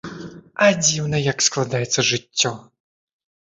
[0.63, 2.57] А дзіўна як складаецца жыццё!